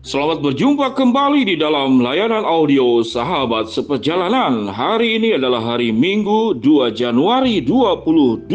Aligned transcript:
Selamat 0.00 0.40
berjumpa 0.40 0.96
kembali 0.96 1.44
di 1.44 1.60
dalam 1.60 2.00
layanan 2.00 2.40
audio 2.40 3.04
Sahabat 3.04 3.68
Seperjalanan. 3.68 4.72
Hari 4.72 5.20
ini 5.20 5.36
adalah 5.36 5.60
hari 5.60 5.92
Minggu 5.92 6.56
2 6.56 6.88
Januari 6.96 7.60
2022. 7.60 8.48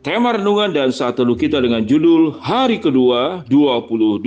Tema 0.00 0.40
renungan 0.40 0.72
dan 0.72 0.88
saat 0.88 1.20
teduh 1.20 1.36
kita 1.36 1.60
dengan 1.60 1.84
judul 1.84 2.32
Hari 2.40 2.80
kedua 2.80 3.44
2022. 3.52 4.24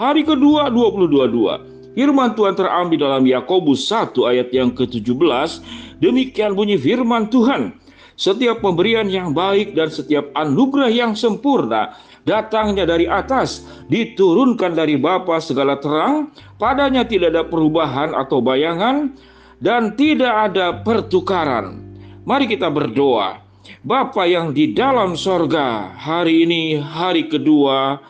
Hari 0.00 0.24
kedua 0.24 0.72
2022. 0.72 1.92
Firman 1.92 2.32
Tuhan 2.32 2.56
terambil 2.56 2.96
dalam 2.96 3.28
Yakobus 3.28 3.84
1 3.92 4.16
ayat 4.24 4.48
yang 4.48 4.72
ke-17. 4.72 5.60
Demikian 6.00 6.56
bunyi 6.56 6.80
firman 6.80 7.28
Tuhan. 7.28 7.76
Setiap 8.16 8.64
pemberian 8.64 9.12
yang 9.12 9.36
baik 9.36 9.76
dan 9.76 9.92
setiap 9.92 10.32
anugerah 10.32 10.88
yang 10.88 11.12
sempurna 11.12 11.92
datangnya 12.26 12.84
dari 12.84 13.06
atas, 13.06 13.62
diturunkan 13.86 14.74
dari 14.74 14.98
Bapa 14.98 15.38
segala 15.38 15.78
terang, 15.78 16.34
padanya 16.58 17.06
tidak 17.06 17.32
ada 17.32 17.46
perubahan 17.46 18.12
atau 18.12 18.42
bayangan, 18.42 19.14
dan 19.62 19.96
tidak 19.96 20.52
ada 20.52 20.84
pertukaran. 20.84 21.80
Mari 22.26 22.50
kita 22.50 22.68
berdoa. 22.68 23.40
Bapa 23.86 24.26
yang 24.26 24.50
di 24.50 24.74
dalam 24.74 25.14
sorga, 25.14 25.94
hari 25.94 26.42
ini 26.42 26.82
hari 26.82 27.30
kedua 27.30 28.02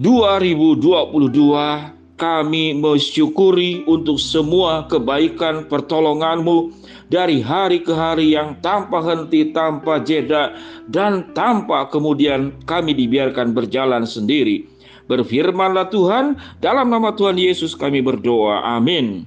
2022, 0.00 1.99
kami 2.20 2.76
mensyukuri 2.76 3.80
untuk 3.88 4.20
semua 4.20 4.84
kebaikan 4.84 5.64
pertolonganmu 5.64 6.76
dari 7.08 7.40
hari 7.40 7.80
ke 7.80 7.96
hari 7.96 8.36
yang 8.36 8.60
tanpa 8.60 9.00
henti, 9.00 9.48
tanpa 9.56 10.04
jeda, 10.04 10.52
dan 10.86 11.32
tanpa 11.32 11.88
kemudian 11.88 12.52
kami 12.68 12.92
dibiarkan 12.92 13.56
berjalan 13.56 14.04
sendiri. 14.04 14.68
Berfirmanlah 15.08 15.88
Tuhan, 15.88 16.38
dalam 16.60 16.92
nama 16.92 17.10
Tuhan 17.16 17.34
Yesus 17.40 17.72
kami 17.74 18.04
berdoa. 18.04 18.62
Amin. 18.76 19.26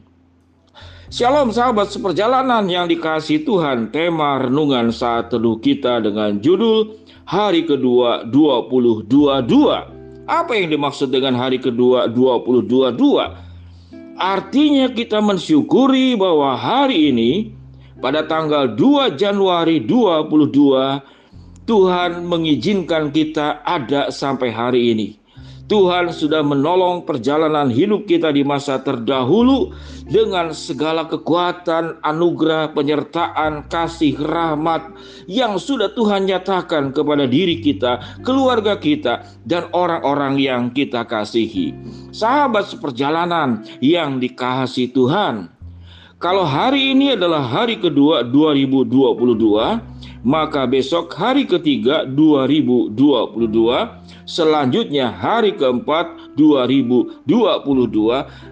Shalom 1.12 1.52
sahabat 1.52 1.92
seperjalanan 1.92 2.66
yang 2.66 2.90
dikasih 2.90 3.46
Tuhan 3.46 3.94
Tema 3.94 4.42
renungan 4.42 4.90
saat 4.90 5.30
teduh 5.30 5.62
kita 5.62 6.02
dengan 6.02 6.42
judul 6.42 7.04
Hari 7.24 7.64
kedua 7.70 8.28
2022 8.28 10.03
apa 10.24 10.56
yang 10.56 10.72
dimaksud 10.72 11.12
dengan 11.12 11.36
hari 11.36 11.60
kedua 11.60 12.08
2022? 12.08 12.96
Artinya 14.14 14.88
kita 14.94 15.20
mensyukuri 15.20 16.16
bahwa 16.16 16.56
hari 16.56 17.12
ini 17.12 17.52
pada 18.00 18.24
tanggal 18.24 18.72
2 18.76 19.20
Januari 19.20 19.84
2022 19.84 21.64
Tuhan 21.64 22.28
mengizinkan 22.28 23.12
kita 23.16 23.64
ada 23.64 24.12
sampai 24.12 24.52
hari 24.52 24.92
ini. 24.92 25.23
Tuhan 25.72 26.12
sudah 26.12 26.44
menolong 26.44 27.08
perjalanan 27.08 27.72
hidup 27.72 28.04
kita 28.04 28.36
di 28.36 28.44
masa 28.44 28.84
terdahulu 28.84 29.72
dengan 30.04 30.52
segala 30.52 31.08
kekuatan, 31.08 32.04
anugerah, 32.04 32.76
penyertaan, 32.76 33.72
kasih, 33.72 34.20
rahmat 34.20 34.92
yang 35.32 35.56
sudah 35.56 35.88
Tuhan 35.96 36.28
nyatakan 36.28 36.92
kepada 36.92 37.24
diri 37.24 37.64
kita, 37.64 38.20
keluarga 38.28 38.76
kita, 38.76 39.24
dan 39.48 39.72
orang-orang 39.72 40.36
yang 40.36 40.64
kita 40.76 41.08
kasihi. 41.08 41.72
Sahabat 42.12 42.68
seperjalanan 42.68 43.64
yang 43.80 44.20
dikasihi 44.20 44.92
Tuhan, 44.92 45.48
kalau 46.24 46.48
hari 46.48 46.96
ini 46.96 47.20
adalah 47.20 47.44
hari 47.44 47.76
kedua 47.76 48.24
2022, 48.24 48.88
maka 50.24 50.64
besok 50.64 51.12
hari 51.12 51.44
ketiga 51.44 52.08
2022 52.08 52.96
selanjutnya 54.24 55.12
hari 55.12 55.52
keempat 55.52 56.32
2022 56.40 57.28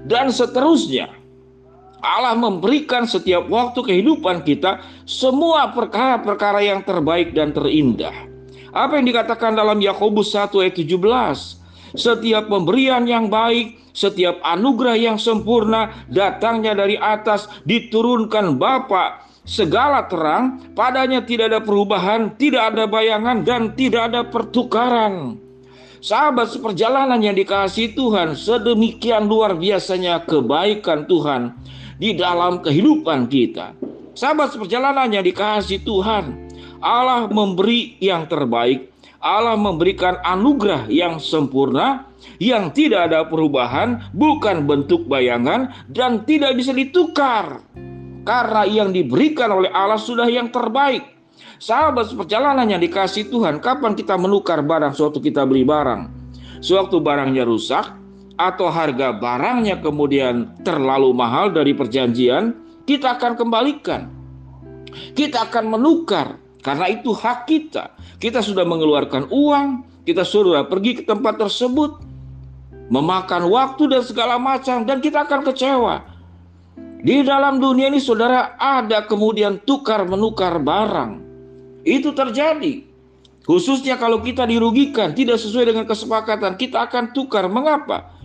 dan 0.04 0.28
seterusnya. 0.36 1.16
Allah 2.04 2.36
memberikan 2.36 3.08
setiap 3.08 3.48
waktu 3.48 3.80
kehidupan 3.80 4.44
kita 4.44 4.84
semua 5.08 5.72
perkara-perkara 5.72 6.60
yang 6.60 6.84
terbaik 6.84 7.32
dan 7.32 7.56
terindah. 7.56 8.28
Apa 8.76 9.00
yang 9.00 9.08
dikatakan 9.08 9.56
dalam 9.56 9.80
Yakobus 9.80 10.36
1 10.36 10.60
ayat 10.60 10.76
17? 10.76 11.61
Setiap 11.92 12.48
pemberian 12.48 13.04
yang 13.04 13.28
baik, 13.28 13.92
setiap 13.92 14.40
anugerah 14.44 14.96
yang 14.96 15.18
sempurna 15.20 16.08
datangnya 16.08 16.72
dari 16.72 16.96
atas 16.96 17.52
diturunkan 17.68 18.56
Bapa 18.56 19.28
segala 19.44 20.08
terang, 20.08 20.72
padanya 20.72 21.26
tidak 21.26 21.52
ada 21.52 21.60
perubahan, 21.60 22.32
tidak 22.40 22.72
ada 22.72 22.88
bayangan 22.88 23.44
dan 23.44 23.76
tidak 23.76 24.08
ada 24.14 24.22
pertukaran. 24.24 25.36
Sahabat 26.02 26.50
seperjalanan 26.50 27.22
yang 27.22 27.38
dikasih 27.38 27.94
Tuhan, 27.94 28.34
sedemikian 28.34 29.30
luar 29.30 29.54
biasanya 29.54 30.26
kebaikan 30.26 31.06
Tuhan 31.06 31.54
di 32.02 32.18
dalam 32.18 32.66
kehidupan 32.66 33.30
kita. 33.30 33.78
Sahabat 34.18 34.58
seperjalanan 34.58 35.14
yang 35.14 35.22
dikasih 35.22 35.86
Tuhan, 35.86 36.50
Allah 36.82 37.30
memberi 37.30 38.02
yang 38.02 38.26
terbaik, 38.26 38.90
Allah 39.22 39.54
memberikan 39.54 40.18
anugerah 40.26 40.90
yang 40.90 41.22
sempurna, 41.22 42.10
yang 42.42 42.74
tidak 42.74 43.14
ada 43.14 43.22
perubahan, 43.30 44.10
bukan 44.18 44.66
bentuk 44.66 45.06
bayangan, 45.06 45.70
dan 45.94 46.26
tidak 46.26 46.58
bisa 46.58 46.74
ditukar. 46.74 47.62
Karena 48.26 48.66
yang 48.66 48.90
diberikan 48.90 49.54
oleh 49.54 49.70
Allah 49.70 50.02
sudah 50.02 50.26
yang 50.26 50.50
terbaik. 50.50 51.06
Sahabat 51.62 52.10
perjalanan 52.18 52.66
yang 52.66 52.82
dikasih 52.82 53.30
Tuhan, 53.30 53.62
kapan 53.62 53.94
kita 53.94 54.18
menukar 54.18 54.66
barang 54.66 54.98
suatu 54.98 55.22
kita 55.22 55.46
beli 55.46 55.62
barang? 55.62 56.10
Sewaktu 56.62 56.98
barangnya 56.98 57.46
rusak 57.46 57.94
atau 58.42 58.74
harga 58.74 59.14
barangnya 59.14 59.86
kemudian 59.86 60.58
terlalu 60.66 61.14
mahal 61.14 61.54
dari 61.54 61.78
perjanjian, 61.78 62.58
kita 62.90 63.22
akan 63.22 63.38
kembalikan. 63.38 64.10
Kita 65.14 65.46
akan 65.46 65.78
menukar 65.78 66.41
karena 66.62 66.86
itu 66.90 67.12
hak 67.12 67.50
kita. 67.50 67.94
Kita 68.22 68.40
sudah 68.46 68.62
mengeluarkan 68.66 69.30
uang, 69.34 69.68
kita 70.06 70.22
sudah 70.22 70.66
pergi 70.70 71.02
ke 71.02 71.04
tempat 71.06 71.42
tersebut, 71.42 71.98
memakan 72.94 73.50
waktu 73.50 73.90
dan 73.90 74.02
segala 74.06 74.38
macam 74.38 74.86
dan 74.86 75.02
kita 75.02 75.26
akan 75.26 75.42
kecewa. 75.46 75.96
Di 77.02 77.26
dalam 77.26 77.58
dunia 77.58 77.90
ini 77.90 77.98
saudara 77.98 78.54
ada 78.62 79.10
kemudian 79.10 79.58
tukar 79.66 80.06
menukar 80.06 80.62
barang. 80.62 81.18
Itu 81.82 82.14
terjadi. 82.14 82.86
Khususnya 83.42 83.98
kalau 83.98 84.22
kita 84.22 84.46
dirugikan, 84.46 85.18
tidak 85.18 85.42
sesuai 85.42 85.74
dengan 85.74 85.90
kesepakatan, 85.90 86.62
kita 86.62 86.86
akan 86.86 87.10
tukar. 87.10 87.50
Mengapa? 87.50 88.21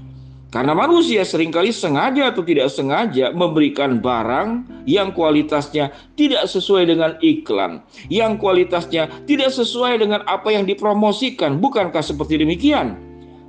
Karena 0.47 0.79
manusia 0.79 1.27
sering 1.27 1.51
kali 1.51 1.75
sengaja 1.75 2.31
atau 2.31 2.47
tidak 2.47 2.71
sengaja 2.71 3.35
memberikan 3.35 3.99
barang 3.99 4.63
yang 4.87 5.11
kualitasnya 5.11 5.91
tidak 6.15 6.47
sesuai 6.47 6.87
dengan 6.87 7.19
iklan, 7.19 7.83
yang 8.07 8.39
kualitasnya 8.39 9.11
tidak 9.27 9.51
sesuai 9.51 10.07
dengan 10.07 10.23
apa 10.31 10.55
yang 10.55 10.63
dipromosikan. 10.63 11.59
Bukankah 11.59 11.99
seperti 11.99 12.39
demikian? 12.39 12.95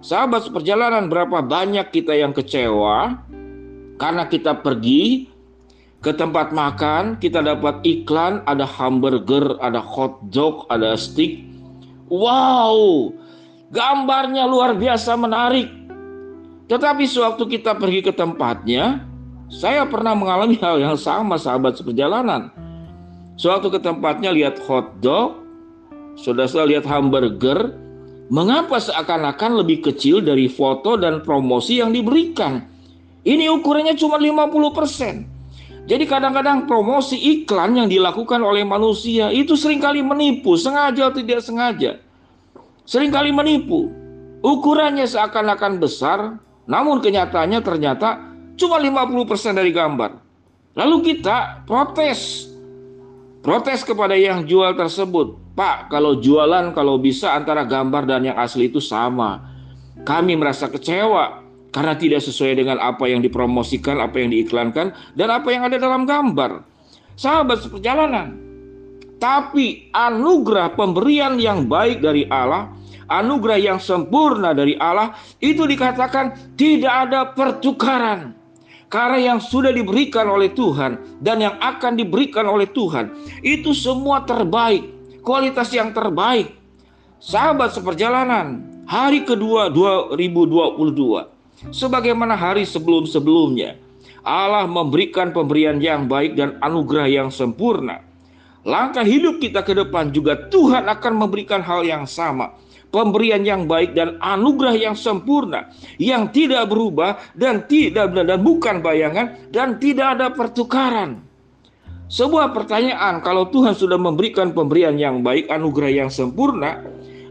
Sahabat 0.01 0.49
seperjalanan, 0.49 1.05
berapa 1.05 1.45
banyak 1.45 1.93
kita 1.93 2.17
yang 2.17 2.33
kecewa 2.33 3.21
karena 4.01 4.25
kita 4.25 4.57
pergi 4.65 5.29
ke 6.01 6.11
tempat 6.17 6.49
makan, 6.49 7.21
kita 7.21 7.45
dapat 7.45 7.77
iklan, 7.85 8.41
ada 8.49 8.65
hamburger, 8.65 9.57
ada 9.61 9.81
hot 9.81 10.17
dog, 10.33 10.65
ada 10.73 10.97
steak. 10.97 11.45
Wow, 12.09 13.13
gambarnya 13.69 14.49
luar 14.49 14.73
biasa 14.73 15.13
menarik. 15.13 15.76
Tetapi 16.67 17.07
sewaktu 17.07 17.47
kita 17.47 17.79
pergi 17.79 18.03
ke 18.03 18.11
tempatnya, 18.11 19.07
saya 19.47 19.87
pernah 19.87 20.11
mengalami 20.11 20.59
hal 20.59 20.83
yang 20.83 20.99
sama 20.99 21.39
sahabat 21.39 21.79
seperjalanan. 21.79 22.51
Sewaktu 23.39 23.71
ke 23.71 23.79
tempatnya 23.79 24.35
lihat 24.35 24.59
hot 24.67 24.99
dog, 24.99 25.39
sudah 26.19 26.43
saya 26.43 26.67
lihat 26.67 26.83
hamburger, 26.83 27.71
mengapa 28.27 28.83
seakan-akan 28.83 29.63
lebih 29.63 29.87
kecil 29.87 30.19
dari 30.19 30.51
foto 30.51 30.99
dan 30.99 31.23
promosi 31.23 31.79
yang 31.79 31.95
diberikan? 31.95 32.65
Ini 33.23 33.47
ukurannya 33.47 33.95
cuma 33.95 34.19
50 34.19 34.75
persen. 34.75 35.15
Jadi 35.87 36.03
kadang-kadang 36.03 36.67
promosi 36.67 37.15
iklan 37.15 37.79
yang 37.79 37.87
dilakukan 37.87 38.43
oleh 38.43 38.67
manusia 38.67 39.31
itu 39.31 39.55
sering 39.55 39.79
kali 39.79 40.03
menipu, 40.03 40.59
sengaja 40.59 41.07
atau 41.07 41.23
tidak 41.23 41.39
sengaja. 41.39 42.03
Seringkali 42.83 43.31
menipu. 43.31 43.87
Ukurannya 44.43 45.07
seakan-akan 45.07 45.79
besar, 45.79 46.19
namun 46.67 46.99
kenyataannya 46.99 47.59
ternyata 47.63 48.21
cuma 48.59 48.77
50% 48.77 49.55
dari 49.55 49.71
gambar. 49.71 50.11
Lalu 50.77 50.95
kita 51.01 51.63
protes. 51.63 52.51
Protes 53.41 53.87
kepada 53.87 54.13
yang 54.13 54.43
jual 54.43 54.75
tersebut. 54.75 55.55
Pak, 55.55 55.89
kalau 55.89 56.19
jualan 56.19 56.75
kalau 56.75 56.99
bisa 57.01 57.33
antara 57.33 57.65
gambar 57.65 58.03
dan 58.05 58.21
yang 58.29 58.37
asli 58.37 58.67
itu 58.69 58.83
sama. 58.83 59.41
Kami 60.03 60.37
merasa 60.37 60.69
kecewa 60.69 61.41
karena 61.73 61.97
tidak 61.97 62.21
sesuai 62.21 62.61
dengan 62.61 62.77
apa 62.77 63.09
yang 63.09 63.23
dipromosikan, 63.23 63.97
apa 63.97 64.21
yang 64.21 64.29
diiklankan, 64.29 64.93
dan 65.17 65.27
apa 65.33 65.47
yang 65.49 65.65
ada 65.65 65.81
dalam 65.81 66.05
gambar. 66.05 66.61
Sahabat 67.17 67.65
seperjalanan, 67.65 68.37
tapi 69.17 69.89
anugerah 69.89 70.77
pemberian 70.77 71.41
yang 71.41 71.65
baik 71.65 72.05
dari 72.05 72.29
Allah 72.29 72.76
anugerah 73.07 73.59
yang 73.59 73.79
sempurna 73.79 74.51
dari 74.51 74.75
Allah, 74.79 75.15
itu 75.39 75.63
dikatakan 75.63 76.55
tidak 76.59 76.93
ada 77.09 77.31
pertukaran. 77.31 78.35
Karena 78.87 79.35
yang 79.35 79.39
sudah 79.43 79.75
diberikan 79.75 80.31
oleh 80.31 80.55
Tuhan 80.55 81.19
dan 81.19 81.43
yang 81.43 81.59
akan 81.59 81.99
diberikan 81.99 82.47
oleh 82.47 82.71
Tuhan 82.71 83.11
itu 83.43 83.75
semua 83.75 84.23
terbaik, 84.23 84.87
kualitas 85.19 85.67
yang 85.75 85.91
terbaik. 85.91 86.55
Sahabat 87.19 87.75
seperjalanan, 87.75 88.63
hari 88.87 89.27
kedua 89.27 89.67
2022 89.67 91.35
sebagaimana 91.75 92.39
hari 92.39 92.63
sebelum-sebelumnya. 92.63 93.75
Allah 94.27 94.67
memberikan 94.67 95.31
pemberian 95.31 95.79
yang 95.79 96.07
baik 96.07 96.35
dan 96.35 96.59
anugerah 96.59 97.07
yang 97.07 97.29
sempurna. 97.31 98.03
Langkah 98.67 99.03
hidup 99.07 99.39
kita 99.39 99.63
ke 99.63 99.71
depan 99.71 100.11
juga 100.11 100.35
Tuhan 100.51 100.91
akan 100.91 101.13
memberikan 101.15 101.63
hal 101.63 101.87
yang 101.87 102.03
sama 102.03 102.51
pemberian 102.97 103.45
yang 103.45 103.69
baik 103.69 103.93
dan 103.93 104.17
anugerah 104.17 104.73
yang 104.73 104.97
sempurna 104.97 105.69
yang 106.01 106.33
tidak 106.33 106.65
berubah 106.65 107.21
dan 107.37 107.69
tidak 107.69 108.09
dan 108.09 108.41
bukan 108.41 108.81
bayangan 108.81 109.37
dan 109.53 109.77
tidak 109.77 110.17
ada 110.17 110.33
pertukaran. 110.33 111.21
Sebuah 112.07 112.55
pertanyaan 112.57 113.19
kalau 113.21 113.51
Tuhan 113.53 113.77
sudah 113.77 113.99
memberikan 113.99 114.55
pemberian 114.55 114.95
yang 114.95 115.21
baik, 115.21 115.51
anugerah 115.51 115.91
yang 115.91 116.09
sempurna, 116.09 116.79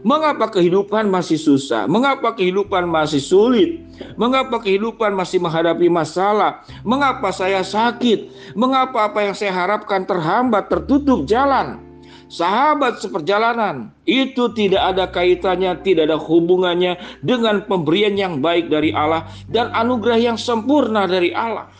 mengapa 0.05 0.53
kehidupan 0.53 1.09
masih 1.09 1.41
susah? 1.41 1.89
Mengapa 1.89 2.37
kehidupan 2.37 2.85
masih 2.85 3.17
sulit? 3.17 3.81
Mengapa 4.21 4.61
kehidupan 4.61 5.17
masih 5.17 5.41
menghadapi 5.41 5.89
masalah? 5.89 6.61
Mengapa 6.85 7.33
saya 7.33 7.65
sakit? 7.65 8.53
Mengapa 8.53 9.09
apa 9.09 9.25
yang 9.25 9.33
saya 9.33 9.49
harapkan 9.49 10.05
terhambat, 10.05 10.69
tertutup 10.69 11.25
jalan? 11.25 11.86
Sahabat 12.27 12.99
seperjalanan 12.99 13.95
itu 14.03 14.51
tidak 14.51 14.83
ada 14.83 15.07
kaitannya, 15.07 15.79
tidak 15.79 16.11
ada 16.11 16.19
hubungannya 16.19 16.99
dengan 17.23 17.63
pemberian 17.63 18.19
yang 18.19 18.43
baik 18.43 18.67
dari 18.67 18.91
Allah 18.91 19.31
dan 19.47 19.71
anugerah 19.71 20.19
yang 20.19 20.37
sempurna 20.39 21.07
dari 21.07 21.31
Allah. 21.31 21.71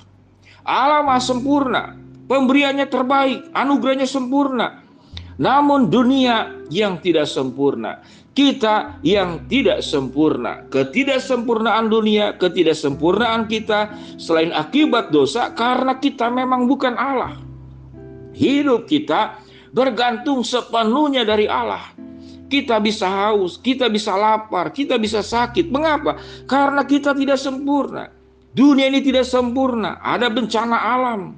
Allah 0.63 1.03
Maha 1.03 1.19
sempurna, 1.19 1.99
pemberiannya 2.31 2.87
terbaik, 2.87 3.51
anugerahnya 3.51 4.07
sempurna. 4.07 4.87
Namun 5.35 5.91
dunia 5.91 6.63
yang 6.71 7.03
tidak 7.03 7.27
sempurna, 7.27 7.99
kita 8.31 9.03
yang 9.03 9.51
tidak 9.51 9.83
sempurna, 9.83 10.63
ketidaksempurnaan 10.71 11.91
dunia, 11.91 12.39
ketidaksempurnaan 12.39 13.51
kita 13.51 13.91
selain 14.15 14.55
akibat 14.55 15.11
dosa 15.11 15.51
karena 15.51 15.99
kita 15.99 16.31
memang 16.31 16.71
bukan 16.71 16.95
Allah. 16.95 17.35
Hidup 18.37 18.85
kita 18.85 19.46
bergantung 19.77 20.41
sepenuhnya 20.41 21.21
dari 21.21 21.45
Allah. 21.45 21.93
Kita 22.49 22.81
bisa 22.81 23.05
haus, 23.05 23.61
kita 23.61 23.85
bisa 23.93 24.17
lapar, 24.17 24.73
kita 24.73 24.97
bisa 24.97 25.21
sakit. 25.21 25.69
Mengapa? 25.69 26.17
Karena 26.49 26.81
kita 26.81 27.13
tidak 27.13 27.37
sempurna. 27.37 28.09
Dunia 28.57 28.89
ini 28.89 29.05
tidak 29.05 29.29
sempurna, 29.29 30.01
ada 30.01 30.33
bencana 30.33 30.73
alam, 30.73 31.37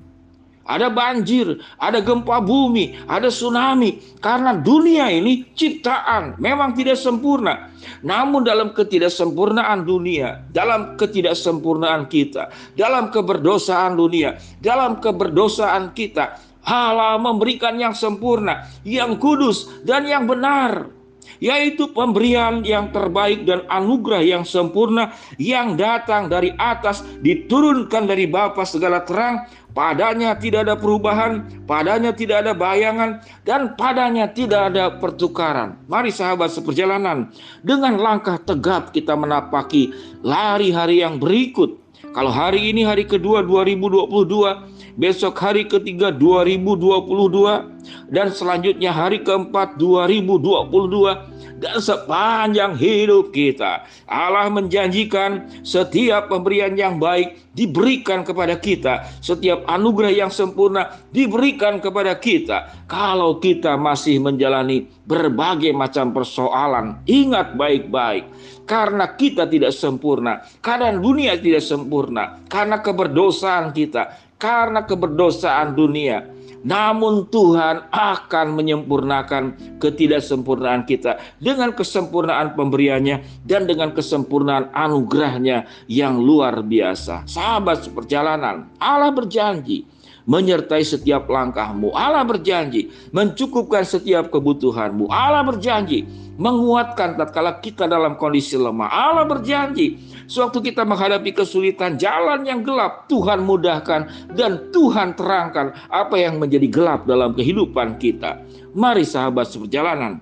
ada 0.64 0.88
banjir, 0.88 1.60
ada 1.82 2.00
gempa 2.00 2.40
bumi, 2.40 2.96
ada 3.10 3.28
tsunami. 3.28 4.00
Karena 4.24 4.56
dunia 4.56 5.10
ini 5.12 5.50
ciptaan 5.58 6.40
memang 6.40 6.78
tidak 6.78 6.96
sempurna. 6.96 7.74
Namun 8.06 8.46
dalam 8.46 8.72
ketidaksempurnaan 8.72 9.84
dunia, 9.84 10.46
dalam 10.54 10.96
ketidaksempurnaan 10.96 12.08
kita, 12.08 12.54
dalam 12.78 13.10
keberdosaan 13.10 13.98
dunia, 13.98 14.38
dalam 14.62 15.02
keberdosaan 15.04 15.92
kita, 15.98 16.38
Allah 16.64 17.16
memberikan 17.18 17.76
yang 17.80 17.96
sempurna, 17.96 18.68
yang 18.84 19.16
kudus, 19.18 19.70
dan 19.88 20.06
yang 20.06 20.28
benar, 20.28 20.92
yaitu 21.40 21.90
pemberian 21.96 22.62
yang 22.68 22.92
terbaik 22.92 23.48
dan 23.48 23.64
anugerah 23.72 24.22
yang 24.22 24.44
sempurna 24.44 25.16
yang 25.40 25.80
datang 25.80 26.28
dari 26.28 26.52
atas, 26.60 27.02
diturunkan 27.24 28.06
dari 28.06 28.28
Bapa 28.28 28.68
segala 28.68 29.02
terang. 29.08 29.48
Padanya 29.70 30.34
tidak 30.34 30.66
ada 30.66 30.76
perubahan, 30.76 31.46
padanya 31.70 32.10
tidak 32.10 32.42
ada 32.42 32.58
bayangan, 32.58 33.22
dan 33.46 33.78
padanya 33.78 34.26
tidak 34.26 34.74
ada 34.74 34.98
pertukaran. 34.98 35.78
Mari 35.86 36.10
sahabat 36.10 36.50
seperjalanan, 36.50 37.30
dengan 37.62 38.02
langkah 38.02 38.42
tegap 38.42 38.90
kita 38.90 39.14
menapaki 39.14 39.94
lari 40.26 40.74
hari 40.74 41.06
yang 41.06 41.22
berikut. 41.22 41.78
Kalau 42.10 42.34
hari 42.34 42.74
ini 42.74 42.82
hari 42.82 43.06
kedua 43.06 43.46
2022, 43.46 44.98
besok 44.98 45.38
hari 45.38 45.70
ketiga 45.70 46.10
2022 46.12 48.10
dan 48.10 48.34
selanjutnya 48.34 48.90
hari 48.90 49.22
keempat 49.22 49.78
2022 49.78 51.39
dan 51.60 51.78
sepanjang 51.80 52.76
hidup 52.76 53.32
kita 53.32 53.86
Allah 54.10 54.50
menjanjikan 54.50 55.48
setiap 55.62 56.28
pemberian 56.34 56.74
yang 56.74 56.98
baik 56.98 57.50
diberikan 57.54 58.24
kepada 58.24 58.56
kita. 58.56 59.06
Setiap 59.20 59.68
anugerah 59.68 60.14
yang 60.14 60.32
sempurna 60.32 60.96
diberikan 61.12 61.84
kepada 61.84 62.16
kita. 62.16 62.88
Kalau 62.88 63.38
kita 63.44 63.76
masih 63.76 64.24
menjalani 64.24 64.88
berbagai 65.04 65.76
macam 65.76 66.16
persoalan 66.16 67.04
ingat 67.04 67.54
baik-baik. 67.60 68.26
Karena 68.70 69.18
kita 69.18 69.50
tidak 69.50 69.74
sempurna, 69.74 70.46
keadaan 70.62 71.02
dunia 71.02 71.34
tidak 71.42 71.66
sempurna, 71.66 72.38
karena 72.46 72.78
keberdosaan 72.86 73.74
kita, 73.74 74.29
karena 74.40 74.88
keberdosaan 74.88 75.76
dunia. 75.76 76.26
Namun 76.60 77.32
Tuhan 77.32 77.88
akan 77.88 78.48
menyempurnakan 78.52 79.56
ketidaksempurnaan 79.80 80.84
kita 80.84 81.16
dengan 81.40 81.72
kesempurnaan 81.72 82.52
pemberiannya 82.52 83.48
dan 83.48 83.64
dengan 83.64 83.96
kesempurnaan 83.96 84.68
anugerahnya 84.76 85.64
yang 85.88 86.20
luar 86.20 86.60
biasa. 86.60 87.24
Sahabat 87.32 87.88
seperjalanan, 87.88 88.68
Allah 88.76 89.12
berjanji 89.16 89.88
menyertai 90.30 90.86
setiap 90.86 91.26
langkahmu. 91.26 91.90
Allah 91.98 92.22
berjanji 92.22 92.94
mencukupkan 93.10 93.82
setiap 93.82 94.30
kebutuhanmu. 94.30 95.10
Allah 95.10 95.42
berjanji 95.42 96.06
menguatkan 96.38 97.18
tatkala 97.18 97.58
kita 97.58 97.90
dalam 97.90 98.14
kondisi 98.16 98.54
lemah. 98.54 98.88
Allah 98.94 99.26
berjanji 99.26 99.98
Sewaktu 100.30 100.70
kita 100.70 100.86
menghadapi 100.86 101.34
kesulitan 101.34 101.98
jalan 101.98 102.46
yang 102.46 102.62
gelap, 102.62 103.10
Tuhan 103.10 103.42
mudahkan 103.50 104.30
dan 104.38 104.70
Tuhan 104.70 105.18
terangkan 105.18 105.74
apa 105.90 106.22
yang 106.22 106.38
menjadi 106.38 106.70
gelap 106.70 107.10
dalam 107.10 107.34
kehidupan 107.34 107.98
kita. 107.98 108.38
Mari 108.78 109.10
sahabat 109.10 109.50
seperjalanan. 109.50 110.22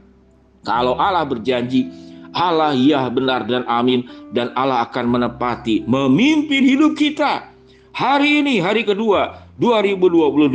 Kalau 0.63 0.95
Allah 0.95 1.27
berjanji, 1.27 1.91
Allah 2.31 2.71
ya 2.71 3.11
benar 3.11 3.43
dan 3.51 3.67
amin 3.67 4.07
dan 4.31 4.55
Allah 4.55 4.87
akan 4.87 5.11
menepati 5.11 5.83
memimpin 5.83 6.63
hidup 6.63 6.95
kita. 6.95 7.56
Hari 7.97 8.45
ini 8.45 8.61
hari 8.61 8.85
kedua 8.85 9.41
2022, 9.57 10.53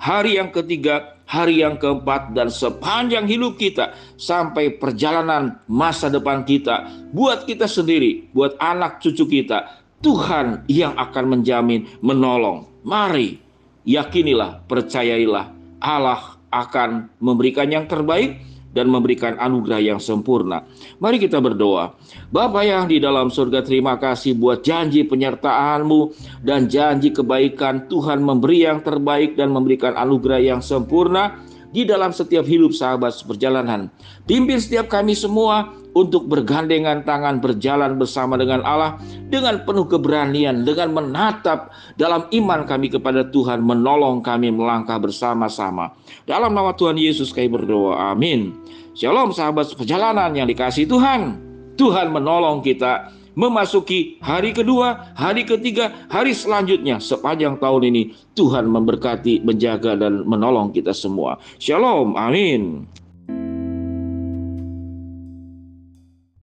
hari 0.00 0.40
yang 0.40 0.48
ketiga 0.48 1.20
hari 1.28 1.60
yang 1.60 1.76
keempat 1.76 2.32
dan 2.32 2.48
sepanjang 2.48 3.28
hidup 3.28 3.60
kita 3.60 3.92
sampai 4.16 4.80
perjalanan 4.80 5.60
masa 5.68 6.08
depan 6.08 6.48
kita 6.48 6.88
buat 7.12 7.44
kita 7.44 7.68
sendiri, 7.68 8.24
buat 8.32 8.56
anak 8.56 9.04
cucu 9.04 9.28
kita. 9.28 9.84
Tuhan 10.00 10.64
yang 10.64 10.96
akan 10.96 11.36
menjamin, 11.36 11.92
menolong. 12.00 12.64
Mari 12.88 13.36
yakinilah, 13.84 14.64
percayailah 14.64 15.52
Allah 15.76 16.40
akan 16.48 17.12
memberikan 17.20 17.68
yang 17.68 17.84
terbaik 17.84 18.40
dan 18.72 18.88
memberikan 18.88 19.36
anugerah 19.36 19.80
yang 19.80 20.00
sempurna. 20.00 20.64
Mari 20.98 21.20
kita 21.20 21.38
berdoa. 21.38 21.92
Bapa 22.32 22.64
yang 22.64 22.88
di 22.88 22.98
dalam 22.98 23.28
surga 23.28 23.60
terima 23.60 24.00
kasih 24.00 24.34
buat 24.34 24.64
janji 24.64 25.04
penyertaanmu 25.04 26.00
dan 26.40 26.66
janji 26.66 27.12
kebaikan 27.12 27.86
Tuhan 27.86 28.24
memberi 28.24 28.64
yang 28.66 28.80
terbaik 28.80 29.36
dan 29.36 29.52
memberikan 29.52 29.92
anugerah 29.94 30.40
yang 30.40 30.60
sempurna 30.64 31.44
di 31.72 31.88
dalam 31.88 32.12
setiap 32.12 32.44
hidup 32.44 32.76
sahabat 32.76 33.16
seperjalanan. 33.16 33.88
Pimpin 34.28 34.60
setiap 34.60 34.92
kami 34.92 35.16
semua 35.16 35.72
untuk 35.92 36.28
bergandengan 36.28 37.04
tangan 37.04 37.40
berjalan 37.40 37.96
bersama 38.00 38.36
dengan 38.36 38.64
Allah 38.64 38.96
dengan 39.28 39.64
penuh 39.64 39.88
keberanian, 39.88 40.64
dengan 40.64 40.92
menatap 40.92 41.72
dalam 41.96 42.28
iman 42.32 42.64
kami 42.68 42.92
kepada 42.92 43.28
Tuhan, 43.28 43.64
menolong 43.64 44.24
kami 44.24 44.52
melangkah 44.52 45.00
bersama-sama. 45.00 45.92
Dalam 46.28 46.52
nama 46.52 46.72
Tuhan 46.76 46.96
Yesus 46.96 47.32
kami 47.32 47.48
berdoa. 47.52 48.12
Amin. 48.12 48.52
Shalom 48.92 49.32
sahabat 49.32 49.72
perjalanan 49.72 50.36
yang 50.36 50.48
dikasih 50.48 50.84
Tuhan. 50.84 51.40
Tuhan 51.80 52.12
menolong 52.12 52.60
kita 52.60 53.08
memasuki 53.34 54.20
hari 54.20 54.52
kedua, 54.52 55.12
hari 55.16 55.44
ketiga, 55.48 56.08
hari 56.08 56.32
selanjutnya 56.36 57.00
sepanjang 57.00 57.58
tahun 57.58 57.92
ini 57.92 58.02
Tuhan 58.36 58.68
memberkati, 58.68 59.44
menjaga 59.44 59.96
dan 59.96 60.24
menolong 60.24 60.72
kita 60.72 60.92
semua. 60.92 61.40
Shalom, 61.60 62.16
amin. 62.16 62.86